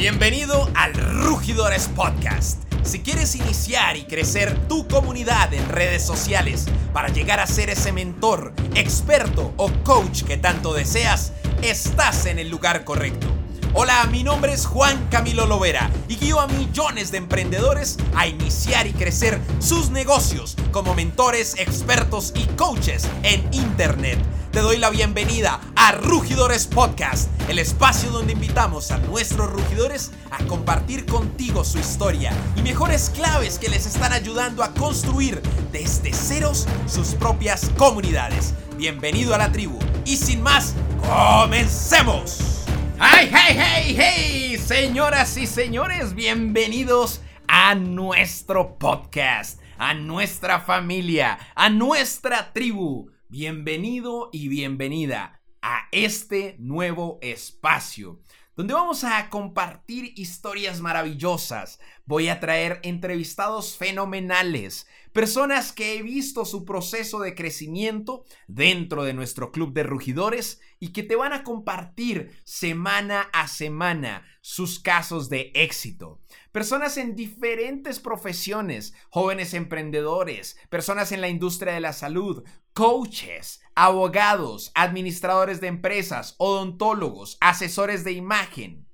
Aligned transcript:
Bienvenido 0.00 0.66
al 0.76 0.94
Rugidores 0.94 1.88
Podcast. 1.88 2.62
Si 2.84 3.00
quieres 3.00 3.34
iniciar 3.34 3.98
y 3.98 4.04
crecer 4.04 4.66
tu 4.66 4.88
comunidad 4.88 5.52
en 5.52 5.68
redes 5.68 6.02
sociales 6.02 6.64
para 6.94 7.08
llegar 7.08 7.38
a 7.38 7.46
ser 7.46 7.68
ese 7.68 7.92
mentor, 7.92 8.54
experto 8.74 9.52
o 9.58 9.70
coach 9.84 10.22
que 10.22 10.38
tanto 10.38 10.72
deseas, 10.72 11.34
estás 11.60 12.24
en 12.24 12.38
el 12.38 12.48
lugar 12.48 12.86
correcto. 12.86 13.26
Hola, 13.74 14.06
mi 14.10 14.24
nombre 14.24 14.54
es 14.54 14.64
Juan 14.64 15.06
Camilo 15.10 15.44
Lovera 15.44 15.90
y 16.08 16.16
guío 16.16 16.40
a 16.40 16.46
millones 16.46 17.10
de 17.10 17.18
emprendedores 17.18 17.98
a 18.16 18.26
iniciar 18.26 18.86
y 18.86 18.94
crecer 18.94 19.38
sus 19.58 19.90
negocios 19.90 20.56
como 20.72 20.94
mentores, 20.94 21.56
expertos 21.58 22.32
y 22.34 22.46
coaches 22.56 23.06
en 23.22 23.46
Internet 23.52 24.18
te 24.52 24.60
doy 24.60 24.78
la 24.78 24.90
bienvenida 24.90 25.60
a 25.76 25.92
Rugidores 25.92 26.66
Podcast, 26.66 27.30
el 27.48 27.60
espacio 27.60 28.10
donde 28.10 28.32
invitamos 28.32 28.90
a 28.90 28.98
nuestros 28.98 29.48
rugidores 29.48 30.10
a 30.30 30.38
compartir 30.44 31.06
contigo 31.06 31.64
su 31.64 31.78
historia 31.78 32.32
y 32.56 32.62
mejores 32.62 33.10
claves 33.10 33.58
que 33.58 33.68
les 33.68 33.86
están 33.86 34.12
ayudando 34.12 34.64
a 34.64 34.74
construir 34.74 35.40
desde 35.70 36.12
ceros 36.12 36.66
sus 36.86 37.14
propias 37.14 37.70
comunidades. 37.76 38.54
Bienvenido 38.76 39.34
a 39.34 39.38
la 39.38 39.52
tribu 39.52 39.78
y 40.04 40.16
sin 40.16 40.42
más, 40.42 40.74
comencemos. 41.00 42.64
¡Hey, 43.00 43.30
hey, 43.32 43.56
hey, 43.56 43.96
hey! 43.96 44.58
Señoras 44.58 45.36
y 45.36 45.46
señores, 45.46 46.14
bienvenidos 46.14 47.20
a 47.46 47.76
nuestro 47.76 48.78
podcast, 48.78 49.60
a 49.78 49.94
nuestra 49.94 50.58
familia, 50.58 51.38
a 51.54 51.70
nuestra 51.70 52.52
tribu. 52.52 53.10
Bienvenido 53.32 54.28
y 54.32 54.48
bienvenida 54.48 55.40
a 55.62 55.86
este 55.92 56.56
nuevo 56.58 57.20
espacio 57.22 58.18
donde 58.56 58.74
vamos 58.74 59.04
a 59.04 59.30
compartir 59.30 60.14
historias 60.16 60.80
maravillosas. 60.80 61.78
Voy 62.10 62.28
a 62.28 62.40
traer 62.40 62.80
entrevistados 62.82 63.76
fenomenales, 63.76 64.88
personas 65.12 65.70
que 65.70 65.96
he 65.96 66.02
visto 66.02 66.44
su 66.44 66.64
proceso 66.64 67.20
de 67.20 67.36
crecimiento 67.36 68.24
dentro 68.48 69.04
de 69.04 69.14
nuestro 69.14 69.52
club 69.52 69.72
de 69.72 69.84
rugidores 69.84 70.60
y 70.80 70.88
que 70.88 71.04
te 71.04 71.14
van 71.14 71.32
a 71.32 71.44
compartir 71.44 72.36
semana 72.42 73.30
a 73.32 73.46
semana 73.46 74.26
sus 74.40 74.80
casos 74.80 75.28
de 75.28 75.52
éxito. 75.54 76.20
Personas 76.50 76.96
en 76.96 77.14
diferentes 77.14 78.00
profesiones, 78.00 78.92
jóvenes 79.10 79.54
emprendedores, 79.54 80.58
personas 80.68 81.12
en 81.12 81.20
la 81.20 81.28
industria 81.28 81.74
de 81.74 81.80
la 81.80 81.92
salud, 81.92 82.42
coaches, 82.72 83.62
abogados, 83.76 84.72
administradores 84.74 85.60
de 85.60 85.68
empresas, 85.68 86.34
odontólogos, 86.38 87.38
asesores 87.40 88.02
de 88.02 88.10
imagen, 88.10 88.89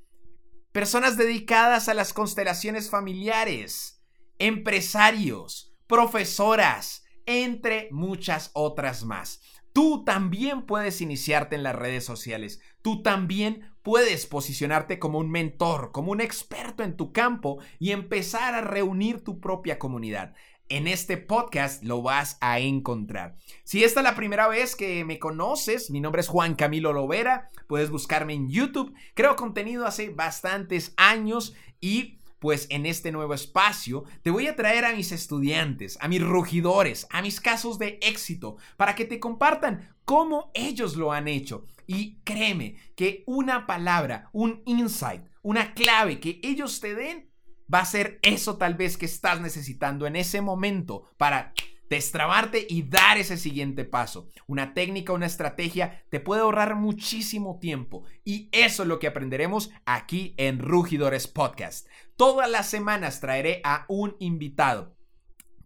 personas 0.76 1.16
dedicadas 1.16 1.88
a 1.88 1.94
las 1.94 2.12
constelaciones 2.12 2.90
familiares, 2.90 4.04
empresarios, 4.38 5.74
profesoras, 5.86 7.06
entre 7.24 7.88
muchas 7.92 8.50
otras 8.52 9.02
más. 9.06 9.40
Tú 9.72 10.04
también 10.04 10.66
puedes 10.66 11.00
iniciarte 11.00 11.56
en 11.56 11.62
las 11.62 11.74
redes 11.74 12.04
sociales. 12.04 12.60
Tú 12.82 13.00
también 13.00 13.72
puedes 13.80 14.26
posicionarte 14.26 14.98
como 14.98 15.18
un 15.18 15.30
mentor, 15.30 15.92
como 15.92 16.12
un 16.12 16.20
experto 16.20 16.82
en 16.82 16.98
tu 16.98 17.10
campo 17.10 17.58
y 17.78 17.92
empezar 17.92 18.52
a 18.52 18.60
reunir 18.60 19.24
tu 19.24 19.40
propia 19.40 19.78
comunidad 19.78 20.34
en 20.68 20.86
este 20.86 21.16
podcast 21.16 21.82
lo 21.82 22.02
vas 22.02 22.38
a 22.40 22.58
encontrar. 22.58 23.36
Si 23.64 23.84
esta 23.84 24.00
es 24.00 24.04
la 24.04 24.16
primera 24.16 24.48
vez 24.48 24.76
que 24.76 25.04
me 25.04 25.18
conoces, 25.18 25.90
mi 25.90 26.00
nombre 26.00 26.20
es 26.20 26.28
Juan 26.28 26.54
Camilo 26.54 26.92
Lovera, 26.92 27.50
puedes 27.68 27.90
buscarme 27.90 28.34
en 28.34 28.48
YouTube, 28.48 28.94
creo 29.14 29.36
contenido 29.36 29.86
hace 29.86 30.10
bastantes 30.10 30.92
años 30.96 31.54
y 31.80 32.18
pues 32.38 32.66
en 32.70 32.86
este 32.86 33.12
nuevo 33.12 33.34
espacio 33.34 34.04
te 34.22 34.30
voy 34.30 34.46
a 34.46 34.56
traer 34.56 34.84
a 34.84 34.94
mis 34.94 35.12
estudiantes, 35.12 35.98
a 36.00 36.08
mis 36.08 36.22
rugidores, 36.22 37.06
a 37.10 37.22
mis 37.22 37.40
casos 37.40 37.78
de 37.78 37.98
éxito, 38.02 38.56
para 38.76 38.94
que 38.94 39.04
te 39.04 39.18
compartan 39.18 39.94
cómo 40.04 40.50
ellos 40.54 40.96
lo 40.96 41.12
han 41.12 41.28
hecho. 41.28 41.66
Y 41.86 42.18
créeme 42.24 42.76
que 42.94 43.22
una 43.26 43.66
palabra, 43.66 44.28
un 44.32 44.62
insight, 44.66 45.22
una 45.42 45.74
clave 45.74 46.20
que 46.20 46.40
ellos 46.42 46.80
te 46.80 46.94
den 46.94 47.30
va 47.72 47.80
a 47.80 47.86
ser 47.86 48.18
eso 48.22 48.56
tal 48.56 48.74
vez 48.74 48.96
que 48.96 49.06
estás 49.06 49.40
necesitando 49.40 50.06
en 50.06 50.16
ese 50.16 50.40
momento 50.40 51.10
para 51.16 51.52
destrabarte 51.88 52.66
y 52.68 52.82
dar 52.82 53.18
ese 53.18 53.36
siguiente 53.36 53.84
paso. 53.84 54.28
Una 54.46 54.74
técnica, 54.74 55.12
una 55.12 55.26
estrategia 55.26 56.04
te 56.10 56.20
puede 56.20 56.42
ahorrar 56.42 56.74
muchísimo 56.74 57.58
tiempo 57.60 58.04
y 58.24 58.48
eso 58.52 58.82
es 58.82 58.88
lo 58.88 58.98
que 58.98 59.06
aprenderemos 59.06 59.70
aquí 59.84 60.34
en 60.36 60.58
Rugidores 60.58 61.26
Podcast. 61.26 61.86
Todas 62.16 62.50
las 62.50 62.68
semanas 62.68 63.20
traeré 63.20 63.60
a 63.64 63.84
un 63.88 64.16
invitado. 64.18 64.96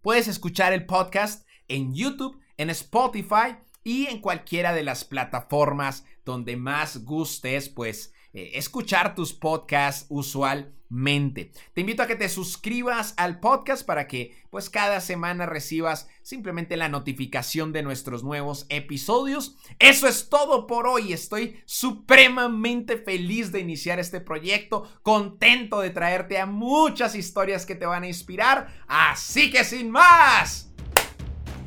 Puedes 0.01 0.27
escuchar 0.27 0.73
el 0.73 0.85
podcast 0.85 1.47
en 1.67 1.93
YouTube, 1.93 2.39
en 2.57 2.69
Spotify 2.69 3.57
y 3.83 4.07
en 4.07 4.19
cualquiera 4.19 4.73
de 4.73 4.83
las 4.83 5.05
plataformas 5.05 6.05
donde 6.25 6.55
más 6.55 7.03
gustes, 7.03 7.69
pues 7.69 8.13
eh, 8.33 8.51
escuchar 8.53 9.13
tus 9.13 9.33
podcasts 9.33 10.05
usualmente. 10.09 11.51
Te 11.73 11.81
invito 11.81 12.01
a 12.01 12.07
que 12.07 12.15
te 12.15 12.29
suscribas 12.29 13.13
al 13.17 13.39
podcast 13.39 13.85
para 13.85 14.07
que 14.07 14.35
pues 14.49 14.69
cada 14.69 15.01
semana 15.01 15.45
recibas 15.45 16.09
simplemente 16.21 16.77
la 16.77 16.87
notificación 16.87 17.73
de 17.73 17.83
nuestros 17.83 18.23
nuevos 18.23 18.65
episodios. 18.69 19.57
Eso 19.79 20.07
es 20.07 20.29
todo 20.29 20.65
por 20.65 20.87
hoy. 20.87 21.11
Estoy 21.11 21.61
supremamente 21.65 22.97
feliz 22.97 23.51
de 23.51 23.59
iniciar 23.59 23.99
este 23.99 24.21
proyecto, 24.21 24.89
contento 25.03 25.81
de 25.81 25.89
traerte 25.89 26.39
a 26.39 26.45
muchas 26.45 27.15
historias 27.15 27.65
que 27.65 27.75
te 27.75 27.85
van 27.85 28.03
a 28.03 28.07
inspirar. 28.07 28.67
Así 28.87 29.51
que 29.51 29.65
sin 29.65 29.91
más. 29.91 30.69